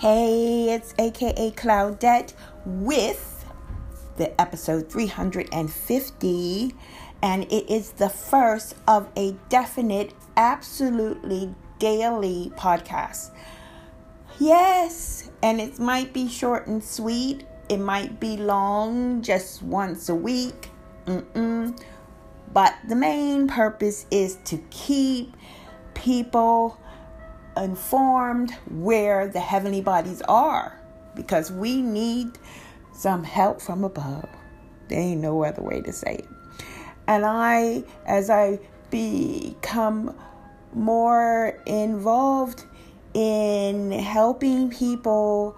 Hey, 0.00 0.70
it's 0.70 0.94
AKA 0.98 1.50
Claudette 1.50 2.32
with 2.64 3.44
the 4.16 4.40
episode 4.40 4.90
350, 4.90 6.74
and 7.22 7.44
it 7.44 7.70
is 7.70 7.90
the 7.90 8.08
first 8.08 8.76
of 8.88 9.10
a 9.14 9.36
definite, 9.50 10.14
absolutely 10.38 11.54
daily 11.78 12.50
podcast. 12.56 13.32
Yes, 14.38 15.30
and 15.42 15.60
it 15.60 15.78
might 15.78 16.14
be 16.14 16.30
short 16.30 16.66
and 16.66 16.82
sweet, 16.82 17.44
it 17.68 17.76
might 17.76 18.18
be 18.18 18.38
long, 18.38 19.20
just 19.20 19.62
once 19.62 20.08
a 20.08 20.14
week. 20.14 20.70
Mm-mm. 21.04 21.78
But 22.54 22.74
the 22.88 22.96
main 22.96 23.48
purpose 23.48 24.06
is 24.10 24.38
to 24.46 24.64
keep 24.70 25.36
people 25.92 26.78
informed 27.62 28.52
where 28.70 29.28
the 29.28 29.40
heavenly 29.40 29.80
bodies 29.80 30.22
are 30.22 30.80
because 31.14 31.50
we 31.50 31.82
need 31.82 32.38
some 32.92 33.24
help 33.24 33.60
from 33.60 33.84
above. 33.84 34.28
There 34.88 34.98
ain't 34.98 35.20
no 35.20 35.44
other 35.44 35.62
way 35.62 35.80
to 35.82 35.92
say 35.92 36.16
it. 36.16 36.28
And 37.06 37.24
I, 37.24 37.84
as 38.06 38.30
I 38.30 38.58
become 38.90 40.14
more 40.72 41.58
involved 41.66 42.64
in 43.14 43.90
helping 43.90 44.70
people 44.70 45.56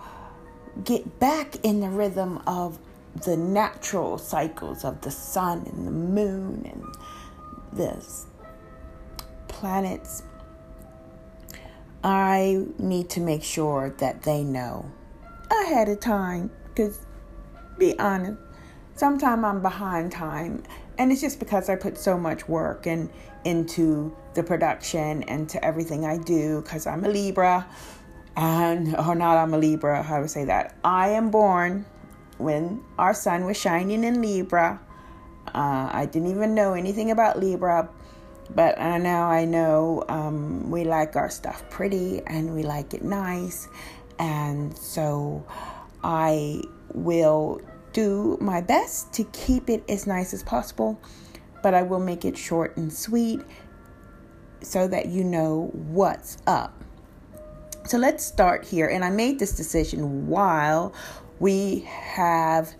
get 0.84 1.18
back 1.18 1.56
in 1.62 1.80
the 1.80 1.88
rhythm 1.88 2.40
of 2.46 2.78
the 3.24 3.36
natural 3.36 4.16
cycles 4.16 4.84
of 4.84 5.00
the 5.02 5.10
sun 5.10 5.66
and 5.66 5.86
the 5.86 5.90
moon 5.90 6.62
and 6.72 7.78
this 7.78 8.26
planets 9.48 10.22
I 12.04 12.66
need 12.78 13.10
to 13.10 13.20
make 13.20 13.42
sure 13.42 13.94
that 13.98 14.22
they 14.22 14.42
know 14.42 14.90
ahead 15.50 15.88
of 15.88 16.00
time. 16.00 16.50
Because, 16.68 17.06
be 17.78 17.98
honest, 17.98 18.38
sometimes 18.94 19.44
I'm 19.44 19.62
behind 19.62 20.12
time, 20.12 20.64
and 20.98 21.12
it's 21.12 21.20
just 21.20 21.38
because 21.38 21.68
I 21.68 21.76
put 21.76 21.98
so 21.98 22.18
much 22.18 22.48
work 22.48 22.86
and 22.86 23.10
into 23.44 24.16
the 24.34 24.42
production 24.42 25.22
and 25.24 25.48
to 25.50 25.64
everything 25.64 26.04
I 26.06 26.18
do. 26.18 26.62
Because 26.62 26.86
I'm 26.86 27.04
a 27.04 27.08
Libra, 27.08 27.66
and 28.36 28.96
or 28.96 29.14
not, 29.14 29.36
I'm 29.36 29.54
a 29.54 29.58
Libra. 29.58 30.02
How 30.02 30.20
to 30.20 30.28
say 30.28 30.44
that? 30.46 30.76
I 30.82 31.10
am 31.10 31.30
born 31.30 31.84
when 32.38 32.82
our 32.98 33.14
sun 33.14 33.44
was 33.44 33.56
shining 33.56 34.04
in 34.04 34.20
Libra. 34.20 34.80
Uh, 35.54 35.90
I 35.92 36.06
didn't 36.06 36.30
even 36.30 36.54
know 36.54 36.74
anything 36.74 37.10
about 37.10 37.38
Libra 37.38 37.88
but 38.50 38.78
uh, 38.78 38.98
now 38.98 39.28
I 39.28 39.44
know 39.44 40.04
um, 40.08 40.70
we 40.70 40.84
like 40.84 41.16
our 41.16 41.30
stuff 41.30 41.68
pretty 41.70 42.22
and 42.26 42.54
we 42.54 42.62
like 42.62 42.94
it 42.94 43.02
nice. 43.02 43.68
And 44.18 44.76
so 44.76 45.44
I 46.04 46.62
will 46.94 47.60
do 47.92 48.38
my 48.40 48.60
best 48.60 49.12
to 49.14 49.24
keep 49.24 49.68
it 49.68 49.84
as 49.88 50.06
nice 50.06 50.34
as 50.34 50.42
possible, 50.42 51.00
but 51.62 51.74
I 51.74 51.82
will 51.82 52.00
make 52.00 52.24
it 52.24 52.36
short 52.36 52.76
and 52.76 52.92
sweet 52.92 53.40
so 54.60 54.86
that 54.88 55.06
you 55.06 55.24
know 55.24 55.70
what's 55.72 56.38
up. 56.46 56.82
So 57.84 57.98
let's 57.98 58.24
start 58.24 58.64
here. 58.64 58.88
And 58.88 59.04
I 59.04 59.10
made 59.10 59.38
this 59.38 59.52
decision 59.56 60.28
while 60.28 60.94
we 61.40 61.80
have 61.80 62.72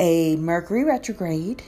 a 0.00 0.36
Mercury 0.36 0.84
retrograde 0.84 1.62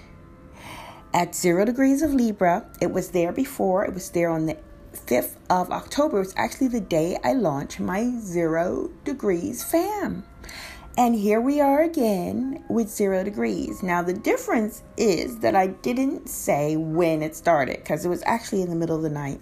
at 1.12 1.34
zero 1.34 1.64
degrees 1.64 2.02
of 2.02 2.14
Libra. 2.14 2.66
It 2.80 2.90
was 2.90 3.10
there 3.10 3.32
before, 3.32 3.84
it 3.84 3.94
was 3.94 4.10
there 4.10 4.30
on 4.30 4.46
the 4.46 4.56
5th 4.92 5.36
of 5.48 5.70
October. 5.70 6.18
It 6.18 6.20
was 6.20 6.34
actually 6.36 6.68
the 6.68 6.80
day 6.80 7.18
I 7.22 7.32
launched 7.32 7.80
my 7.80 8.10
zero 8.18 8.90
degrees 9.04 9.62
fam. 9.62 10.24
And 10.98 11.14
here 11.14 11.40
we 11.40 11.60
are 11.60 11.82
again 11.82 12.64
with 12.68 12.90
zero 12.90 13.22
degrees. 13.22 13.82
Now, 13.82 14.02
the 14.02 14.12
difference 14.12 14.82
is 14.96 15.38
that 15.38 15.54
I 15.54 15.68
didn't 15.68 16.28
say 16.28 16.76
when 16.76 17.22
it 17.22 17.36
started 17.36 17.76
because 17.76 18.04
it 18.04 18.08
was 18.08 18.22
actually 18.26 18.62
in 18.62 18.70
the 18.70 18.76
middle 18.76 18.96
of 18.96 19.02
the 19.02 19.08
night. 19.08 19.40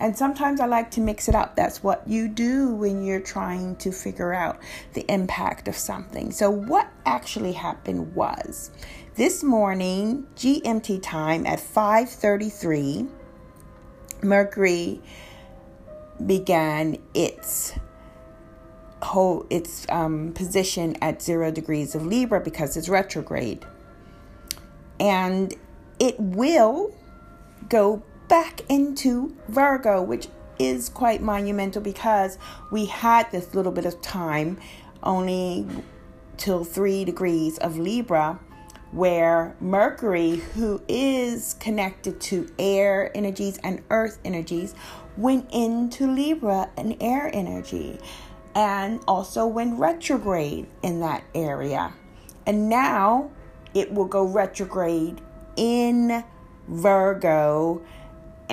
And 0.00 0.16
sometimes 0.16 0.60
I 0.60 0.66
like 0.66 0.90
to 0.92 1.00
mix 1.00 1.28
it 1.28 1.34
up. 1.34 1.56
That's 1.56 1.82
what 1.82 2.08
you 2.08 2.28
do 2.28 2.74
when 2.74 3.04
you're 3.04 3.20
trying 3.20 3.76
to 3.76 3.92
figure 3.92 4.32
out 4.32 4.60
the 4.94 5.04
impact 5.12 5.68
of 5.68 5.76
something. 5.76 6.30
So, 6.30 6.48
what 6.48 6.88
actually 7.04 7.52
happened 7.52 8.14
was 8.14 8.70
this 9.16 9.44
morning, 9.44 10.26
GMT 10.34 11.00
time 11.00 11.46
at 11.46 11.60
5:33, 11.60 13.08
Mercury 14.22 15.00
began 16.26 16.98
its 17.12 17.74
whole 19.02 19.46
its 19.50 19.86
um, 19.88 20.32
position 20.32 20.96
at 21.00 21.22
zero 21.22 21.52
degrees 21.52 21.94
of 21.94 22.04
Libra 22.04 22.40
because 22.40 22.76
it's 22.76 22.88
retrograde, 22.88 23.64
and 24.98 25.54
it 26.00 26.18
will 26.18 26.92
go 27.68 28.02
back 28.26 28.62
into 28.68 29.36
Virgo, 29.48 30.02
which 30.02 30.26
is 30.58 30.88
quite 30.88 31.22
monumental 31.22 31.82
because 31.82 32.36
we 32.72 32.86
had 32.86 33.30
this 33.30 33.54
little 33.54 33.72
bit 33.72 33.84
of 33.84 34.00
time 34.02 34.58
only 35.04 35.66
till 36.36 36.64
three 36.64 37.04
degrees 37.04 37.58
of 37.58 37.78
Libra 37.78 38.40
where 38.94 39.56
Mercury, 39.60 40.36
who 40.36 40.80
is 40.86 41.54
connected 41.54 42.20
to 42.20 42.48
air 42.60 43.10
energies 43.14 43.58
and 43.64 43.82
earth 43.90 44.18
energies, 44.24 44.74
went 45.16 45.48
into 45.52 46.06
Libra, 46.06 46.70
an 46.76 46.96
air 47.00 47.28
energy, 47.34 47.98
and 48.54 49.00
also 49.08 49.46
went 49.46 49.78
retrograde 49.78 50.68
in 50.82 51.00
that 51.00 51.24
area. 51.34 51.92
And 52.46 52.68
now 52.68 53.32
it 53.74 53.92
will 53.92 54.04
go 54.04 54.24
retrograde 54.24 55.20
in 55.56 56.22
Virgo 56.68 57.82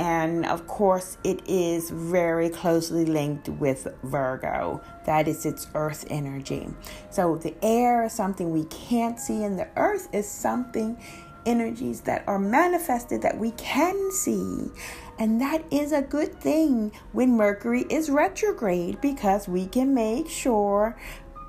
and 0.02 0.48
of 0.48 0.66
course, 0.66 1.20
it 1.24 1.48
is 1.48 1.92
very 1.92 2.50
closely 2.50 3.06
linked 3.06 3.50
with 3.50 3.88
Virgo. 4.02 4.82
That 5.06 5.28
is 5.28 5.46
its 5.46 5.68
earth 5.76 6.06
energy. 6.10 6.70
So, 7.12 7.36
the 7.36 7.54
air 7.64 8.06
is 8.06 8.12
something 8.12 8.52
we 8.52 8.64
can't 8.66 9.20
see, 9.20 9.44
and 9.44 9.60
the 9.60 9.68
earth 9.76 10.10
is 10.12 10.28
something, 10.28 10.98
energies 11.46 12.02
that 12.02 12.24
are 12.26 12.40
manifested 12.40 13.22
that 13.22 13.38
we 13.38 13.52
can 13.52 14.12
see. 14.12 14.72
And 15.20 15.40
that 15.40 15.64
is 15.70 15.92
a 15.92 16.02
good 16.02 16.34
thing 16.34 16.94
when 17.12 17.38
Mercury 17.38 17.86
is 17.88 18.10
retrograde 18.10 19.00
because 19.02 19.48
we 19.48 19.68
can 19.68 19.94
make 19.94 20.28
sure 20.28 20.98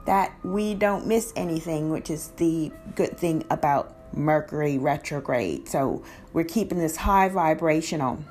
that 0.05 0.35
we 0.45 0.75
don't 0.75 1.07
miss 1.07 1.33
anything, 1.37 1.89
which 1.89 2.11
is 2.11 2.29
the 2.37 2.71
good 2.97 3.17
thing 3.17 3.45
about 3.49 3.97
Mercury 4.15 4.77
retrograde. 4.77 5.71
So 5.71 6.03
we're 6.35 6.45
keeping 6.45 6.79
this 6.79 6.97
high 6.97 7.31
vibrational. 7.31 8.23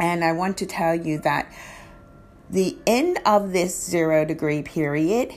And 0.00 0.24
I 0.24 0.32
want 0.32 0.56
to 0.58 0.66
tell 0.66 0.94
you 0.94 1.18
that 1.18 1.52
the 2.48 2.76
end 2.86 3.20
of 3.26 3.52
this 3.52 3.78
zero 3.78 4.24
degree 4.24 4.62
period 4.62 5.32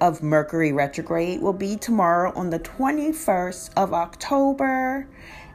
of 0.00 0.22
Mercury 0.22 0.72
retrograde 0.72 1.40
will 1.40 1.52
be 1.52 1.76
tomorrow 1.76 2.32
on 2.34 2.50
the 2.50 2.58
21st 2.58 3.70
of 3.76 3.94
October 3.94 5.08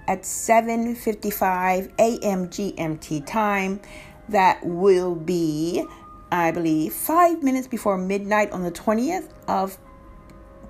at 0.08 0.24
7:55 0.24 1.92
a.m. 2.00 2.48
GMT 2.48 3.26
time. 3.28 3.82
That 4.30 4.66
will 4.66 5.14
be 5.14 5.86
I 6.32 6.52
believe 6.52 6.94
5 6.94 7.44
minutes 7.44 7.68
before 7.68 7.98
midnight 7.98 8.52
on 8.52 8.64
the 8.64 8.72
20th 8.72 9.28
of 9.48 9.78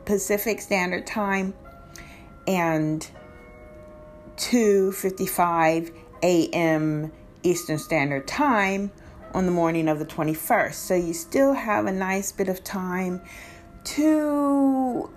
Pacific 0.03 0.59
Standard 0.59 1.07
Time 1.07 1.53
and 2.47 3.07
2:55 4.35 5.93
a.m. 6.23 7.11
Eastern 7.43 7.77
Standard 7.77 8.27
Time 8.27 8.91
on 9.33 9.45
the 9.45 9.51
morning 9.51 9.87
of 9.87 9.99
the 9.99 10.05
21st. 10.05 10.73
So 10.73 10.95
you 10.95 11.13
still 11.13 11.53
have 11.53 11.85
a 11.85 11.91
nice 11.91 12.31
bit 12.31 12.47
of 12.47 12.63
time 12.63 13.21
to, 13.85 15.09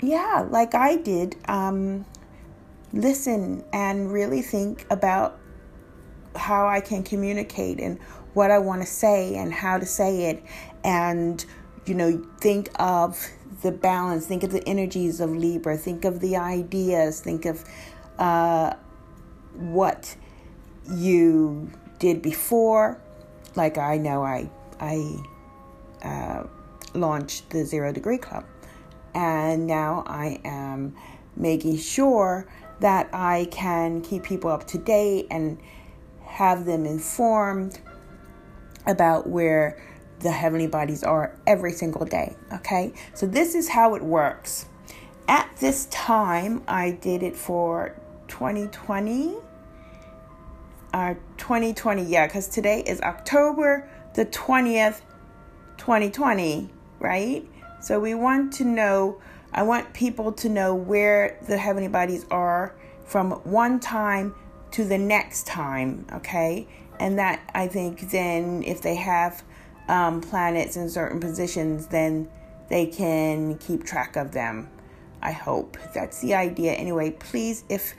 yeah, 0.00 0.46
like 0.48 0.74
I 0.74 0.96
did, 0.96 1.36
um, 1.46 2.06
listen 2.92 3.64
and 3.72 4.12
really 4.12 4.42
think 4.42 4.86
about 4.90 5.38
how 6.36 6.66
I 6.66 6.80
can 6.80 7.02
communicate 7.02 7.80
and 7.80 8.00
what 8.32 8.50
I 8.50 8.58
want 8.58 8.82
to 8.82 8.86
say 8.86 9.34
and 9.36 9.52
how 9.52 9.78
to 9.78 9.86
say 9.86 10.30
it. 10.30 10.42
And, 10.82 11.44
you 11.86 11.94
know, 11.94 12.24
think 12.40 12.70
of 12.78 13.28
the 13.62 13.72
balance, 13.72 14.26
think 14.26 14.42
of 14.42 14.50
the 14.50 14.66
energies 14.68 15.20
of 15.20 15.30
Libra, 15.30 15.76
think 15.76 16.04
of 16.04 16.20
the 16.20 16.36
ideas, 16.36 17.20
think 17.20 17.44
of 17.44 17.64
uh, 18.18 18.74
what 19.54 20.16
you 20.92 21.70
did 21.98 22.22
before. 22.22 23.00
Like 23.54 23.78
I 23.78 23.98
know 23.98 24.22
I 24.22 24.50
I 24.80 25.22
uh, 26.02 26.46
launched 26.94 27.50
the 27.50 27.64
Zero 27.64 27.92
Degree 27.92 28.18
Club, 28.18 28.44
and 29.14 29.66
now 29.66 30.04
I 30.06 30.40
am 30.44 30.96
making 31.36 31.78
sure 31.78 32.46
that 32.80 33.08
I 33.12 33.48
can 33.50 34.00
keep 34.00 34.24
people 34.24 34.50
up 34.50 34.66
to 34.68 34.78
date 34.78 35.26
and 35.30 35.58
have 36.24 36.64
them 36.64 36.84
informed 36.84 37.80
about 38.86 39.28
where 39.28 39.80
the 40.20 40.30
heavenly 40.30 40.66
bodies 40.66 41.04
are 41.04 41.38
every 41.46 41.72
single 41.72 42.04
day. 42.04 42.34
Okay, 42.52 42.92
so 43.14 43.26
this 43.26 43.54
is 43.54 43.68
how 43.68 43.94
it 43.94 44.02
works. 44.02 44.66
At 45.28 45.48
this 45.58 45.86
time, 45.86 46.62
I 46.68 46.90
did 46.90 47.22
it 47.22 47.36
for 47.36 47.94
2020. 48.28 49.36
Uh, 50.94 51.14
2020, 51.38 52.04
yeah, 52.04 52.24
because 52.24 52.46
today 52.46 52.80
is 52.86 53.00
October 53.00 53.88
the 54.14 54.24
20th, 54.26 55.00
2020, 55.76 56.70
right? 57.00 57.44
So 57.80 57.98
we 57.98 58.14
want 58.14 58.52
to 58.52 58.64
know, 58.64 59.20
I 59.52 59.64
want 59.64 59.92
people 59.92 60.30
to 60.34 60.48
know 60.48 60.72
where 60.72 61.40
the 61.48 61.58
heavenly 61.58 61.88
bodies 61.88 62.24
are 62.30 62.76
from 63.04 63.32
one 63.42 63.80
time 63.80 64.36
to 64.70 64.84
the 64.84 64.96
next 64.96 65.48
time, 65.48 66.06
okay? 66.12 66.68
And 67.00 67.18
that 67.18 67.40
I 67.56 67.66
think 67.66 68.12
then 68.12 68.62
if 68.62 68.80
they 68.80 68.94
have 68.94 69.42
um, 69.88 70.20
planets 70.20 70.76
in 70.76 70.88
certain 70.88 71.18
positions, 71.18 71.88
then 71.88 72.28
they 72.70 72.86
can 72.86 73.58
keep 73.58 73.82
track 73.82 74.14
of 74.14 74.30
them. 74.30 74.68
I 75.20 75.32
hope 75.32 75.76
that's 75.92 76.20
the 76.20 76.34
idea. 76.34 76.74
Anyway, 76.74 77.10
please, 77.10 77.64
if 77.68 77.94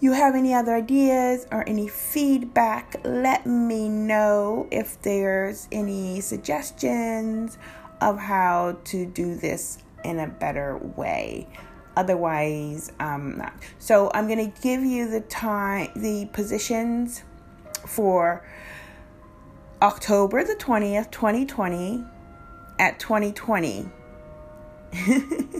you 0.00 0.12
have 0.12 0.34
any 0.34 0.52
other 0.52 0.74
ideas 0.74 1.46
or 1.50 1.66
any 1.68 1.88
feedback, 1.88 2.96
let 3.04 3.46
me 3.46 3.88
know 3.88 4.68
if 4.70 5.00
there's 5.02 5.68
any 5.72 6.20
suggestions 6.20 7.56
of 8.00 8.18
how 8.18 8.76
to 8.84 9.06
do 9.06 9.34
this 9.34 9.78
in 10.04 10.18
a 10.18 10.26
better 10.26 10.76
way. 10.96 11.48
Otherwise, 11.96 12.92
um, 13.00 13.38
not. 13.38 13.54
So 13.78 14.10
I'm 14.12 14.28
gonna 14.28 14.52
give 14.60 14.82
you 14.82 15.08
the 15.08 15.22
time, 15.22 15.90
the 15.96 16.26
positions 16.32 17.22
for 17.86 18.46
October 19.80 20.44
the 20.44 20.56
20th, 20.56 21.10
2020 21.10 22.04
at 22.78 22.98
2020. 22.98 23.88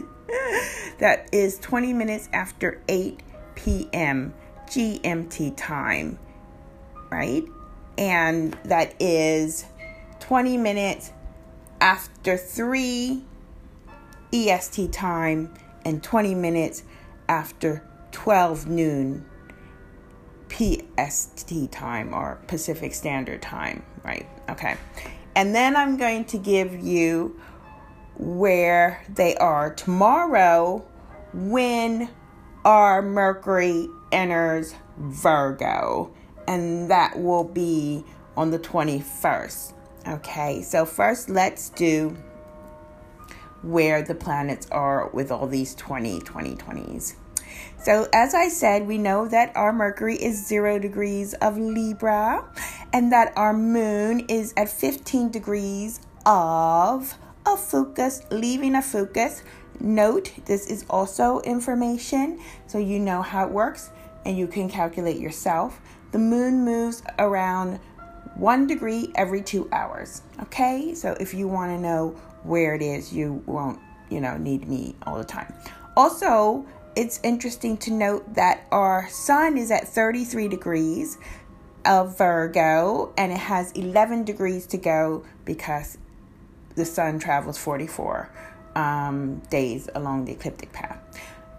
that 0.99 1.27
is 1.31 1.57
20 1.59 1.93
minutes 1.93 2.29
after 2.33 2.81
8 2.87 3.21
p.m. 3.57 4.33
GMT 4.67 5.55
time, 5.57 6.19
right? 7.09 7.43
And 7.97 8.53
that 8.65 8.93
is 9.01 9.65
20 10.19 10.57
minutes 10.57 11.11
after 11.81 12.37
3 12.37 13.23
EST 14.33 14.91
time 14.91 15.53
and 15.83 16.03
20 16.03 16.35
minutes 16.35 16.83
after 17.27 17.83
12 18.11 18.67
noon 18.67 19.25
PST 20.49 21.71
time 21.71 22.13
or 22.13 22.39
Pacific 22.47 22.93
Standard 22.93 23.41
Time, 23.41 23.83
right? 24.03 24.27
Okay. 24.49 24.77
And 25.35 25.53
then 25.53 25.75
I'm 25.75 25.97
going 25.97 26.25
to 26.25 26.37
give 26.37 26.79
you 26.79 27.39
where 28.17 29.03
they 29.09 29.35
are 29.37 29.73
tomorrow 29.73 30.85
when 31.33 32.09
our 32.67 33.01
Mercury 33.01 33.87
enters 34.11 34.75
Virgo, 34.97 36.11
and 36.49 36.91
that 36.91 37.17
will 37.17 37.45
be 37.45 38.03
on 38.35 38.51
the 38.51 38.59
21st. 38.59 39.73
Okay, 40.05 40.61
so 40.61 40.85
first 40.85 41.29
let's 41.29 41.69
do 41.69 42.17
where 43.63 44.01
the 44.01 44.13
planets 44.13 44.67
are 44.69 45.09
with 45.11 45.31
all 45.31 45.47
these 45.47 45.75
20 45.75 46.19
20 46.19 46.55
20s. 46.57 47.15
So, 47.81 48.09
as 48.11 48.35
I 48.35 48.49
said, 48.49 48.85
we 48.85 48.97
know 48.97 49.29
that 49.29 49.55
our 49.55 49.71
Mercury 49.71 50.17
is 50.17 50.45
zero 50.45 50.77
degrees 50.77 51.33
of 51.35 51.57
Libra 51.57 52.43
and 52.91 53.13
that 53.13 53.31
our 53.37 53.53
moon 53.53 54.25
is 54.27 54.53
at 54.57 54.67
15 54.67 55.29
degrees 55.29 56.01
of 56.25 57.15
Ophiuchus, 57.45 58.29
leaving 58.29 58.75
Ophiuchus. 58.75 59.41
Note 59.79 60.31
this 60.45 60.67
is 60.67 60.85
also 60.89 61.39
information, 61.41 62.39
so 62.65 62.77
you 62.77 62.99
know 62.99 63.21
how 63.21 63.45
it 63.45 63.51
works 63.51 63.91
and 64.25 64.37
you 64.37 64.47
can 64.47 64.69
calculate 64.69 65.17
yourself. 65.19 65.79
The 66.11 66.19
moon 66.19 66.65
moves 66.65 67.03
around 67.19 67.79
one 68.35 68.67
degree 68.67 69.11
every 69.15 69.41
two 69.41 69.69
hours. 69.71 70.21
Okay, 70.41 70.93
so 70.93 71.15
if 71.19 71.33
you 71.33 71.47
want 71.47 71.71
to 71.71 71.79
know 71.79 72.09
where 72.43 72.75
it 72.75 72.81
is, 72.81 73.13
you 73.13 73.43
won't, 73.45 73.79
you 74.09 74.19
know, 74.19 74.37
need 74.37 74.67
me 74.67 74.95
all 75.05 75.17
the 75.17 75.23
time. 75.23 75.53
Also, 75.95 76.65
it's 76.95 77.19
interesting 77.23 77.77
to 77.77 77.91
note 77.91 78.33
that 78.35 78.65
our 78.71 79.07
sun 79.09 79.57
is 79.57 79.71
at 79.71 79.87
33 79.87 80.47
degrees 80.47 81.17
of 81.85 82.17
Virgo 82.17 83.13
and 83.17 83.31
it 83.31 83.37
has 83.37 83.71
11 83.73 84.23
degrees 84.23 84.65
to 84.67 84.77
go 84.77 85.23
because 85.45 85.97
the 86.75 86.85
sun 86.85 87.19
travels 87.19 87.57
44 87.57 88.29
um, 88.77 89.39
days 89.49 89.89
along 89.95 90.25
the 90.25 90.31
ecliptic 90.31 90.71
path 90.71 90.99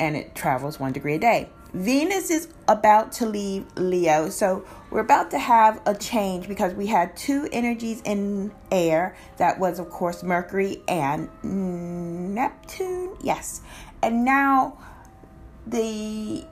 and 0.00 0.16
it 0.16 0.34
travels 0.34 0.78
one 0.78 0.92
degree 0.92 1.14
a 1.14 1.18
day. 1.18 1.48
Venus 1.74 2.30
is 2.30 2.48
about 2.66 3.12
to 3.12 3.26
leave 3.26 3.66
Leo, 3.76 4.30
so 4.30 4.64
we're 4.90 5.00
about 5.00 5.30
to 5.32 5.38
have 5.38 5.82
a 5.84 5.94
change 5.94 6.48
because 6.48 6.72
we 6.72 6.86
had 6.86 7.14
two 7.14 7.46
energies 7.52 8.00
in 8.06 8.50
air 8.72 9.14
that 9.36 9.58
was, 9.58 9.78
of 9.78 9.90
course, 9.90 10.22
Mercury 10.22 10.80
and 10.88 11.28
Neptune. 11.42 13.16
Yes, 13.20 13.60
and 14.02 14.24
now 14.24 14.78
the 15.66 16.46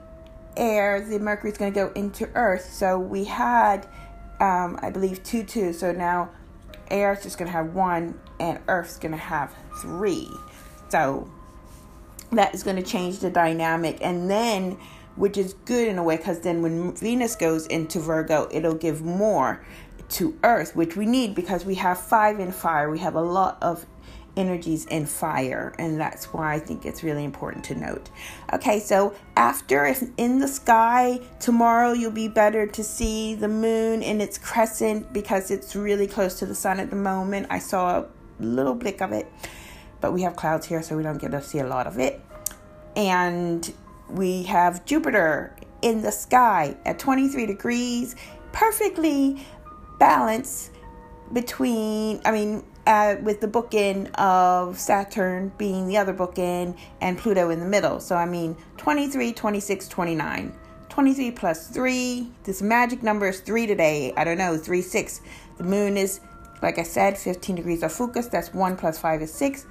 air, 0.55 1.01
the 1.01 1.19
mercury 1.19 1.51
is 1.51 1.57
going 1.57 1.73
to 1.73 1.79
go 1.79 1.91
into 1.93 2.29
Earth. 2.35 2.71
So 2.71 2.99
we 2.99 3.23
had, 3.23 3.87
um, 4.39 4.77
I 4.83 4.91
believe, 4.91 5.23
two, 5.23 5.43
two. 5.43 5.73
So 5.73 5.91
now 5.91 6.29
air 6.91 7.13
is 7.13 7.23
just 7.23 7.37
going 7.39 7.47
to 7.47 7.53
have 7.53 7.73
one, 7.73 8.19
and 8.39 8.59
Earth's 8.67 8.97
going 8.97 9.11
to 9.11 9.17
have 9.17 9.53
three. 9.81 10.29
So 10.89 11.29
that 12.31 12.53
is 12.53 12.63
going 12.63 12.77
to 12.77 12.83
change 12.83 13.19
the 13.19 13.29
dynamic. 13.29 13.97
And 14.01 14.29
then, 14.29 14.77
which 15.15 15.37
is 15.37 15.53
good 15.65 15.87
in 15.87 15.97
a 15.97 16.03
way, 16.03 16.17
because 16.17 16.41
then 16.41 16.61
when 16.61 16.95
Venus 16.95 17.35
goes 17.35 17.67
into 17.67 17.99
Virgo, 17.99 18.47
it'll 18.51 18.75
give 18.75 19.01
more 19.01 19.65
to 20.09 20.37
Earth, 20.43 20.75
which 20.75 20.95
we 20.95 21.05
need 21.05 21.35
because 21.35 21.65
we 21.65 21.75
have 21.75 21.99
five 21.99 22.39
in 22.39 22.51
fire. 22.51 22.89
We 22.89 22.99
have 22.99 23.15
a 23.15 23.21
lot 23.21 23.57
of 23.61 23.85
energies 24.37 24.85
in 24.85 25.05
fire, 25.05 25.73
and 25.79 25.99
that's 25.99 26.25
why 26.31 26.53
I 26.53 26.59
think 26.59 26.85
it's 26.85 27.03
really 27.03 27.23
important 27.23 27.65
to 27.65 27.75
note. 27.75 28.09
Okay, 28.53 28.79
so 28.79 29.15
after, 29.35 29.85
if 29.85 30.03
in 30.17 30.39
the 30.39 30.47
sky 30.47 31.19
tomorrow, 31.39 31.91
you'll 31.91 32.11
be 32.11 32.27
better 32.27 32.67
to 32.67 32.83
see 32.83 33.33
the 33.35 33.47
moon 33.47 34.03
in 34.03 34.21
its 34.21 34.37
crescent 34.37 35.11
because 35.11 35.49
it's 35.49 35.75
really 35.75 36.07
close 36.07 36.37
to 36.39 36.45
the 36.45 36.55
sun 36.55 36.79
at 36.79 36.91
the 36.91 36.95
moment. 36.95 37.47
I 37.49 37.59
saw 37.59 38.05
little 38.39 38.75
blink 38.75 39.01
of 39.01 39.11
it, 39.11 39.31
but 40.01 40.13
we 40.13 40.21
have 40.21 40.35
clouds 40.35 40.65
here, 40.65 40.81
so 40.81 40.95
we 40.97 41.03
don't 41.03 41.17
get 41.17 41.31
to 41.31 41.41
see 41.41 41.59
a 41.59 41.67
lot 41.67 41.87
of 41.87 41.99
it. 41.99 42.21
And 42.95 43.71
we 44.09 44.43
have 44.43 44.85
Jupiter 44.85 45.55
in 45.81 46.01
the 46.01 46.11
sky 46.11 46.75
at 46.85 46.99
23 46.99 47.45
degrees, 47.45 48.15
perfectly 48.51 49.45
balanced 49.99 50.71
between, 51.33 52.21
I 52.25 52.31
mean, 52.31 52.63
uh, 52.85 53.17
with 53.21 53.41
the 53.41 53.47
bookend 53.47 54.13
of 54.15 54.79
Saturn 54.79 55.51
being 55.57 55.87
the 55.87 55.97
other 55.97 56.13
bookend 56.13 56.77
and 57.01 57.17
Pluto 57.17 57.49
in 57.49 57.59
the 57.59 57.65
middle. 57.65 57.99
So, 57.99 58.15
I 58.15 58.25
mean, 58.25 58.55
23, 58.77 59.33
26, 59.33 59.87
29. 59.87 60.57
23 60.89 61.31
plus 61.31 61.67
3. 61.67 62.31
This 62.43 62.61
magic 62.61 63.03
number 63.03 63.27
is 63.27 63.41
3 63.41 63.67
today. 63.67 64.13
I 64.15 64.23
don't 64.23 64.37
know, 64.37 64.57
3, 64.57 64.81
6. 64.81 65.21
The 65.57 65.63
moon 65.63 65.97
is, 65.97 66.21
like 66.61 66.79
I 66.79 66.83
said, 66.83 67.17
15 67.17 67.55
degrees 67.55 67.83
Ophiuchus. 67.83 68.27
That's 68.27 68.53
1 68.53 68.77
plus 68.77 68.99
5 68.99 69.21
is 69.21 69.33
6. 69.33 69.65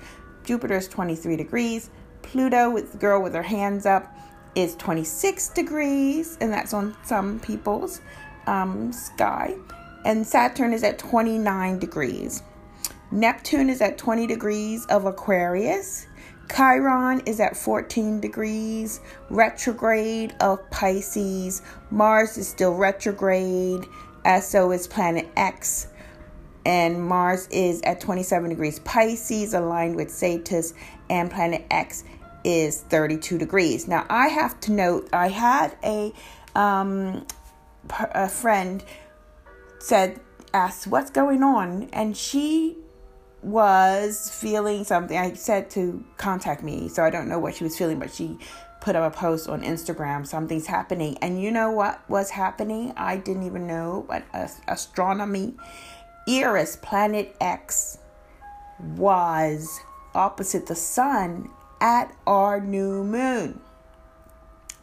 Jupiter 0.45 0.77
is 0.77 0.89
23 0.89 1.37
degrees. 1.37 1.91
Pluto, 2.23 2.71
with 2.71 2.93
the 2.93 2.99
girl 2.99 3.23
with 3.23 3.35
her 3.35 3.43
hands 3.43 3.87
up, 3.87 4.15
is 4.55 4.75
26 4.77 5.49
degrees, 5.51 6.39
and 6.41 6.53
that's 6.53 6.73
on 6.73 6.97
some 7.05 7.39
people's 7.41 8.01
um, 8.47 8.93
sky. 8.93 9.55
And 10.05 10.27
Saturn 10.27 10.73
is 10.73 10.83
at 10.83 10.99
29 10.99 11.79
degrees. 11.79 12.43
Neptune 13.11 13.71
is 13.71 13.81
at 13.81 13.99
20 13.99 14.27
degrees 14.27 14.87
of 14.87 15.05
Aquarius. 15.05 16.07
Chiron 16.49 17.21
is 17.27 17.41
at 17.41 17.57
14 17.57 18.21
degrees 18.21 19.01
retrograde 19.31 20.35
of 20.41 20.69
Pisces. 20.71 21.63
Mars 21.91 22.39
is 22.39 22.49
still 22.49 22.75
retrograde, 22.75 23.85
so 24.41 24.71
is 24.71 24.87
planet 24.87 25.29
X. 25.37 25.89
And 26.67 27.01
Mars 27.01 27.47
is 27.53 27.81
at 27.83 28.01
27 28.01 28.51
degrees 28.51 28.81
Pisces, 28.81 29.55
aligned 29.55 29.95
with 29.95 30.11
Sagittarius, 30.11 30.75
and 31.09 31.31
planet 31.31 31.65
X 31.71 32.03
is 32.43 32.81
32 32.81 33.39
degrees. 33.39 33.87
Now, 33.87 34.05
I 34.11 34.27
have 34.27 34.59
to 34.63 34.73
note, 34.73 35.09
I 35.13 35.29
had 35.29 35.77
a, 35.85 36.13
um, 36.57 37.25
a 37.89 38.29
friend 38.29 38.83
said, 39.79 40.19
asked, 40.53 40.89
What's 40.89 41.11
going 41.11 41.45
on? 41.45 41.89
And 41.93 42.17
she 42.17 42.77
was 43.43 44.29
feeling 44.35 44.83
something. 44.83 45.17
I 45.17 45.35
said 45.35 45.71
to 45.71 46.05
contact 46.17 46.65
me, 46.65 46.89
so 46.89 47.05
I 47.05 47.11
don't 47.11 47.29
know 47.29 47.39
what 47.39 47.55
she 47.55 47.63
was 47.63 47.79
feeling, 47.79 48.01
but 48.01 48.13
she 48.13 48.39
put 48.81 48.97
up 48.97 49.15
a 49.15 49.17
post 49.17 49.49
on 49.49 49.63
Instagram. 49.63 50.27
Something's 50.27 50.67
happening, 50.67 51.17
and 51.19 51.41
you 51.41 51.53
know 51.53 51.71
what 51.71 52.03
was 52.11 52.31
happening? 52.31 52.93
I 52.97 53.19
didn't 53.19 53.45
even 53.45 53.69
know, 53.69 54.05
but 54.09 54.25
astronomy, 54.67 55.55
Eris, 56.27 56.77
Planet 56.77 57.37
X, 57.41 57.99
was 58.81 59.81
opposite 60.15 60.67
the 60.67 60.75
sun 60.75 61.51
at 61.81 62.15
our 62.27 62.61
new 62.61 63.05
moon. 63.05 63.61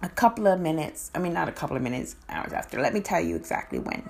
A 0.01 0.09
couple 0.09 0.47
of 0.47 0.59
minutes, 0.59 1.11
I 1.13 1.19
mean, 1.19 1.33
not 1.33 1.49
a 1.49 1.51
couple 1.51 1.75
of 1.75 1.83
minutes, 1.83 2.15
hours 2.29 2.53
after. 2.53 2.79
Let 2.79 2.93
me 2.93 3.01
tell 3.01 3.21
you 3.21 3.35
exactly 3.35 3.79
when. 3.79 4.09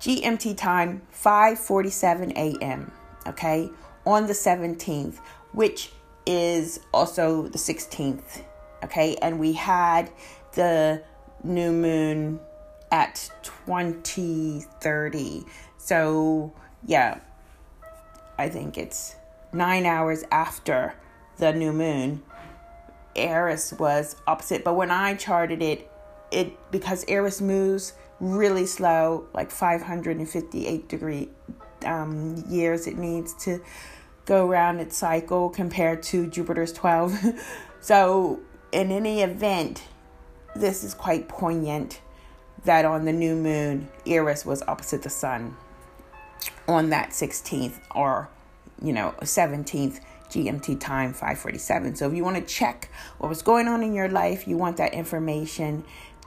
GMT 0.00 0.56
time, 0.56 1.02
5:47 1.12 2.32
a.m. 2.36 2.90
Okay, 3.26 3.70
on 4.04 4.26
the 4.26 4.34
17th, 4.34 5.18
which 5.52 5.92
is 6.26 6.80
also 6.92 7.48
the 7.48 7.58
16th. 7.58 8.42
Okay, 8.82 9.16
and 9.22 9.38
we 9.38 9.54
had 9.54 10.10
the 10.52 11.02
new 11.42 11.72
moon 11.72 12.38
at 12.90 13.30
2030. 13.42 15.44
So, 15.84 16.50
yeah, 16.86 17.18
I 18.38 18.48
think 18.48 18.78
it's 18.78 19.16
nine 19.52 19.84
hours 19.84 20.24
after 20.32 20.94
the 21.36 21.52
new 21.52 21.74
moon. 21.74 22.22
Eris 23.14 23.70
was 23.74 24.16
opposite, 24.26 24.64
but 24.64 24.76
when 24.76 24.90
I 24.90 25.14
charted 25.14 25.60
it, 25.60 25.90
it 26.30 26.56
because 26.70 27.04
Eris 27.06 27.42
moves 27.42 27.92
really 28.18 28.64
slow, 28.64 29.26
like 29.34 29.50
558 29.50 30.88
degree 30.88 31.28
um, 31.84 32.42
years 32.48 32.86
it 32.86 32.96
needs 32.96 33.34
to 33.44 33.62
go 34.24 34.48
around 34.48 34.80
its 34.80 34.96
cycle 34.96 35.50
compared 35.50 36.02
to 36.04 36.28
Jupiter's 36.28 36.72
12. 36.72 37.42
so, 37.82 38.40
in 38.72 38.90
any 38.90 39.20
event, 39.20 39.82
this 40.56 40.82
is 40.82 40.94
quite 40.94 41.28
poignant 41.28 42.00
that 42.64 42.86
on 42.86 43.04
the 43.04 43.12
new 43.12 43.36
moon, 43.36 43.90
Eris 44.06 44.46
was 44.46 44.62
opposite 44.62 45.02
the 45.02 45.10
sun 45.10 45.54
on 46.68 46.90
that 46.90 47.10
16th 47.10 47.80
or, 47.94 48.28
you 48.82 48.92
know, 48.92 49.14
17th 49.20 50.00
GMT 50.30 50.80
time 50.80 51.12
547. 51.12 51.96
So 51.96 52.08
if 52.08 52.14
you 52.14 52.24
want 52.24 52.36
to 52.36 52.42
check 52.42 52.90
what 53.18 53.28
was 53.28 53.42
going 53.42 53.68
on 53.68 53.82
in 53.82 53.94
your 53.94 54.08
life, 54.08 54.48
you 54.48 54.56
want 54.56 54.76
that 54.78 54.94
information, 54.94 55.84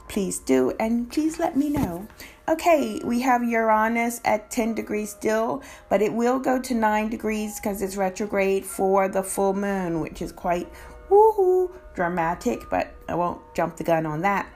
please 0.07 0.39
do 0.39 0.71
and 0.79 1.12
please 1.12 1.39
let 1.39 1.57
me 1.57 1.69
know. 1.69 2.07
Okay, 2.47 3.01
we 3.03 3.19
have 3.21 3.43
Uranus 3.43 4.21
at 4.24 4.50
10 4.50 4.74
degrees 4.74 5.09
still, 5.09 5.62
but 5.89 6.01
it 6.01 6.13
will 6.13 6.39
go 6.39 6.62
to 6.62 6.74
9 6.74 7.09
degrees 7.09 7.59
because 7.59 7.81
it's 7.81 7.97
retrograde 7.97 8.65
for 8.65 9.09
the 9.09 9.21
full 9.21 9.53
moon, 9.53 10.00
which 10.00 10.21
is 10.21 10.31
quite 10.31 10.71
woohoo 11.09 11.71
dramatic, 11.93 12.69
but 12.69 12.93
I 13.09 13.15
won't 13.15 13.41
jump 13.53 13.75
the 13.75 13.83
gun 13.83 14.05
on 14.05 14.21
that. 14.21 14.47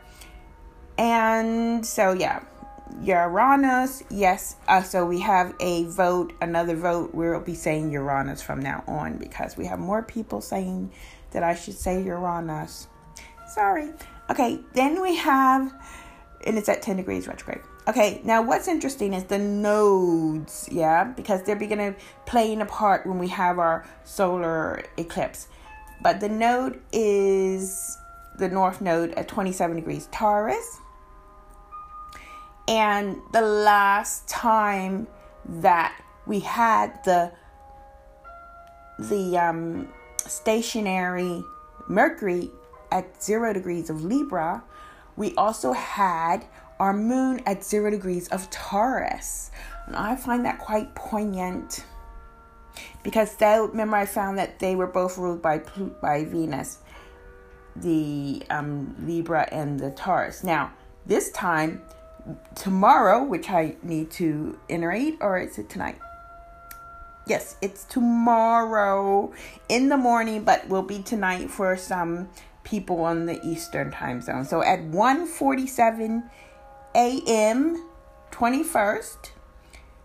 And 0.98 1.86
so, 1.86 2.14
yeah, 2.14 2.44
Uranus, 3.02 4.04
yes. 4.10 4.56
Uh, 4.68 4.84
so 4.84 5.06
we 5.06 5.20
have 5.22 5.56
a 5.60 5.86
vote, 5.86 6.34
another 6.42 6.76
vote. 6.76 7.14
We'll 7.14 7.40
be 7.40 7.56
saying 7.56 7.92
Uranus 7.92 8.42
from 8.42 8.62
now 8.62 8.84
on 8.88 9.18
because 9.18 9.58
we 9.58 9.66
have 9.66 9.80
more 9.80 10.04
people 10.04 10.42
saying 10.42 10.92
that 11.32 11.44
I 11.44 11.56
should 11.56 11.78
say 11.78 12.02
Uranus. 12.04 12.88
Sorry. 13.48 13.92
Okay, 14.30 14.60
then 14.74 15.02
we 15.02 15.16
have, 15.18 15.74
and 16.46 16.58
it's 16.58 16.70
at 16.70 16.82
10 16.82 16.98
degrees 16.98 17.28
retrograde. 17.28 17.62
Okay, 17.88 18.22
now 18.24 18.42
what's 18.42 18.68
interesting 18.68 19.14
is 19.14 19.24
the 19.24 19.40
nodes, 19.40 20.70
yeah, 20.72 21.04
because 21.04 21.44
they're 21.44 21.56
beginning 21.56 21.96
playing 22.26 22.62
a 22.62 22.66
part 22.66 23.08
when 23.08 23.18
we 23.18 23.28
have 23.30 23.58
our 23.58 23.86
solar 24.04 24.84
eclipse. 24.98 25.48
But 26.02 26.20
the 26.20 26.30
node 26.30 26.80
is 26.94 27.98
the 28.38 28.50
north 28.50 28.82
node 28.82 29.12
at 29.14 29.28
27 29.28 29.76
degrees 29.76 30.08
Taurus. 30.12 30.80
And 32.68 33.18
the 33.32 33.42
last 33.42 34.28
time 34.28 35.08
that 35.46 36.00
we 36.26 36.40
had 36.40 37.04
the 37.04 37.32
the 39.00 39.38
um, 39.38 39.90
stationary 40.18 41.44
Mercury 41.88 42.52
at 42.92 43.22
zero 43.22 43.52
degrees 43.52 43.90
of 43.90 44.04
Libra, 44.04 44.64
we 45.16 45.34
also 45.36 45.74
had 45.74 46.46
our 46.80 46.94
moon 46.94 47.42
at 47.46 47.64
zero 47.64 47.90
degrees 47.90 48.28
of 48.30 48.50
Taurus. 48.50 49.52
And 49.88 49.96
I 49.96 50.16
find 50.16 50.46
that 50.46 50.60
quite 50.60 50.94
poignant 50.96 51.84
because 53.04 53.36
that 53.38 53.58
remember 53.62 53.98
I 53.98 54.06
found 54.06 54.38
that 54.38 54.60
they 54.60 54.76
were 54.76 54.88
both 54.88 55.18
ruled 55.18 55.42
by 55.42 55.60
by 56.02 56.26
Venus, 56.26 56.80
the 57.76 58.44
um, 58.50 58.96
Libra 59.00 59.48
and 59.52 59.80
the 59.80 59.92
Taurus. 59.92 60.44
Now 60.44 60.72
this 61.06 61.32
time 61.32 61.82
tomorrow, 62.56 63.24
which 63.24 63.50
I 63.50 63.76
need 63.84 64.12
to 64.12 64.60
iterate, 64.70 65.18
or 65.22 65.38
is 65.38 65.58
it 65.58 65.70
tonight? 65.70 66.00
Yes, 67.28 67.56
it's 67.62 67.84
tomorrow 67.86 69.32
in 69.70 69.90
the 69.90 69.98
morning, 69.98 70.44
but 70.44 70.68
will 70.68 70.82
be 70.82 71.02
tonight 71.02 71.50
for 71.50 71.78
some 71.78 72.30
people 72.64 73.02
on 73.02 73.26
the 73.26 73.40
Eastern 73.46 73.92
time 73.92 74.22
zone. 74.22 74.46
So 74.46 74.64
at 74.64 74.80
1:47 74.80 76.30
a.m. 76.96 77.88
21st, 78.32 79.32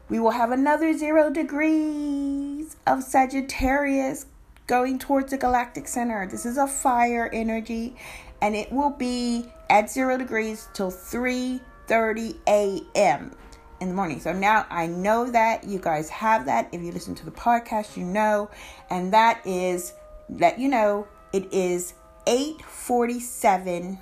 we 0.08 0.18
will 0.18 0.32
have 0.32 0.50
another 0.50 0.92
0 0.92 1.30
degrees 1.30 2.76
of 2.86 3.02
Sagittarius 3.02 4.26
going 4.66 4.98
towards 4.98 5.30
the 5.30 5.38
galactic 5.38 5.88
center. 5.88 6.26
This 6.26 6.44
is 6.44 6.58
a 6.58 6.66
fire 6.66 7.30
energy 7.32 7.96
and 8.40 8.54
it 8.54 8.70
will 8.70 8.90
be 8.90 9.46
at 9.70 9.90
0 9.90 10.18
degrees 10.18 10.68
till 10.74 10.90
3 10.90 11.60
30 11.86 12.36
a.m. 12.48 13.32
in 13.80 13.88
the 13.88 13.94
morning. 13.94 14.20
So 14.20 14.32
now 14.32 14.66
I 14.70 14.86
know 14.86 15.30
that 15.30 15.64
you 15.64 15.78
guys 15.78 16.08
have 16.10 16.46
that. 16.46 16.68
If 16.72 16.82
you 16.82 16.92
listen 16.92 17.14
to 17.16 17.24
the 17.24 17.30
podcast, 17.30 17.96
you 17.96 18.04
know, 18.04 18.50
and 18.90 19.12
that 19.12 19.46
is 19.46 19.92
let 20.28 20.58
you 20.58 20.68
know 20.68 21.06
it 21.32 21.52
is 21.52 21.94
8:47 22.26 23.98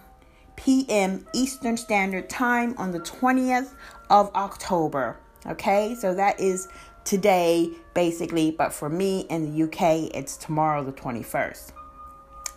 p.m. 0.56 1.26
Eastern 1.34 1.76
Standard 1.76 2.30
Time 2.30 2.74
on 2.78 2.92
the 2.92 3.00
20th 3.00 3.74
of 4.10 4.34
October. 4.34 5.18
Okay? 5.46 5.94
So 5.94 6.14
that 6.14 6.40
is 6.40 6.68
today 7.04 7.70
basically, 7.92 8.50
but 8.50 8.72
for 8.72 8.88
me 8.88 9.20
in 9.30 9.52
the 9.52 9.64
UK, 9.64 10.14
it's 10.14 10.36
tomorrow 10.36 10.82
the 10.82 10.92
21st. 10.92 11.72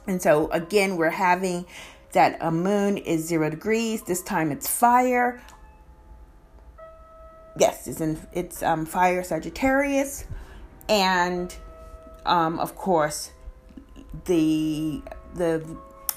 And 0.07 0.22
so 0.22 0.50
again, 0.51 0.96
we're 0.96 1.10
having 1.10 1.65
that 2.18 2.36
a 2.42 2.50
moon 2.50 2.98
is 2.98 3.24
zero 3.24 3.48
degrees. 3.48 4.02
This 4.02 4.24
time 4.24 4.52
it's 4.52 4.68
fire. 4.68 5.40
Yes, 7.60 7.88
it's 7.88 8.02
in 8.02 8.20
it's 8.34 8.64
um, 8.64 8.88
fire 8.88 9.22
Sagittarius, 9.24 10.26
and 10.90 11.56
um, 12.26 12.58
of 12.58 12.76
course 12.76 13.34
the 14.26 15.00
the 15.36 15.64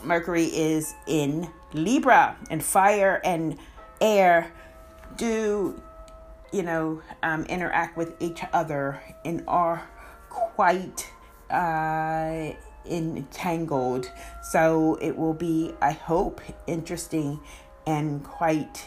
Mercury 0.03 0.47
is 0.47 0.95
in 1.07 1.51
Libra, 1.75 2.35
and 2.49 2.65
fire 2.65 3.21
and 3.23 3.59
air 4.01 4.51
do 5.19 5.79
you 6.51 6.63
know 6.63 7.03
um, 7.23 7.45
interact 7.45 7.99
with 7.99 8.15
each 8.23 8.41
other 8.55 9.03
and 9.27 9.45
are 9.47 9.87
quite 10.31 11.13
uh, 11.51 12.53
entangled. 12.87 14.11
So 14.43 14.97
it 15.01 15.17
will 15.17 15.35
be, 15.35 15.75
I 15.81 15.93
hope, 15.93 16.41
interesting 16.67 17.41
and 17.87 18.23
quite 18.25 18.85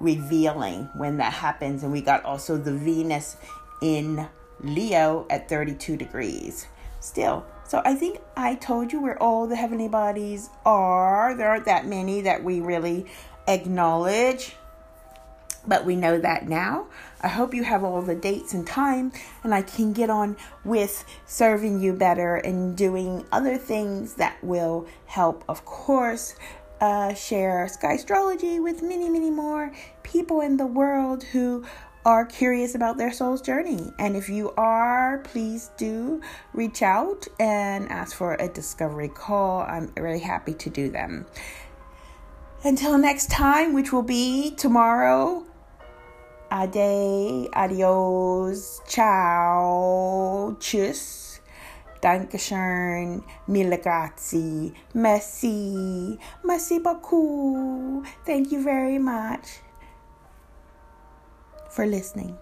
revealing 0.00 0.88
when 0.96 1.18
that 1.18 1.32
happens. 1.32 1.82
And 1.82 1.92
we 1.92 2.00
got 2.00 2.24
also 2.24 2.56
the 2.56 2.72
Venus 2.72 3.36
in 3.80 4.28
Leo 4.60 5.26
at 5.30 5.48
32 5.48 5.96
degrees. 5.96 6.66
Still, 7.00 7.44
so 7.64 7.82
I 7.84 7.94
think 7.94 8.20
I 8.36 8.54
told 8.54 8.92
you 8.92 9.00
where 9.00 9.20
all 9.20 9.46
the 9.46 9.56
heavenly 9.56 9.88
bodies 9.88 10.50
are. 10.64 11.34
There 11.34 11.48
aren't 11.48 11.64
that 11.64 11.86
many 11.86 12.20
that 12.20 12.44
we 12.44 12.60
really 12.60 13.06
acknowledge 13.48 14.54
but 15.66 15.84
we 15.84 15.96
know 15.96 16.18
that 16.18 16.48
now. 16.48 16.86
I 17.20 17.28
hope 17.28 17.54
you 17.54 17.64
have 17.64 17.84
all 17.84 18.02
the 18.02 18.14
dates 18.14 18.52
and 18.54 18.66
time, 18.66 19.12
and 19.44 19.54
I 19.54 19.62
can 19.62 19.92
get 19.92 20.10
on 20.10 20.36
with 20.64 21.04
serving 21.26 21.80
you 21.80 21.92
better 21.92 22.36
and 22.36 22.76
doing 22.76 23.24
other 23.30 23.56
things 23.56 24.14
that 24.14 24.42
will 24.42 24.86
help, 25.06 25.44
of 25.48 25.64
course, 25.64 26.34
uh, 26.80 27.14
share 27.14 27.68
sky 27.68 27.92
astrology 27.92 28.58
with 28.58 28.82
many, 28.82 29.08
many 29.08 29.30
more 29.30 29.72
people 30.02 30.40
in 30.40 30.56
the 30.56 30.66
world 30.66 31.22
who 31.22 31.64
are 32.04 32.26
curious 32.26 32.74
about 32.74 32.98
their 32.98 33.12
soul's 33.12 33.40
journey. 33.40 33.92
And 34.00 34.16
if 34.16 34.28
you 34.28 34.50
are, 34.56 35.18
please 35.18 35.70
do 35.76 36.20
reach 36.52 36.82
out 36.82 37.28
and 37.38 37.88
ask 37.88 38.16
for 38.16 38.34
a 38.34 38.48
discovery 38.48 39.08
call. 39.08 39.60
I'm 39.60 39.92
really 39.96 40.18
happy 40.18 40.54
to 40.54 40.70
do 40.70 40.90
them. 40.90 41.26
Until 42.64 42.98
next 42.98 43.30
time, 43.30 43.72
which 43.72 43.92
will 43.92 44.02
be 44.02 44.50
tomorrow 44.50 45.46
Ade, 46.54 47.48
adios, 47.54 48.82
ciao, 48.86 50.54
tschüss, 50.60 51.40
Dankeschön, 52.02 53.24
mille 53.46 53.78
grazie, 53.78 54.74
merci, 54.92 56.18
merci 56.44 56.78
beaucoup. 56.78 58.04
Thank 58.26 58.52
you 58.52 58.62
very 58.62 58.98
much 58.98 59.62
for 61.70 61.86
listening. 61.86 62.36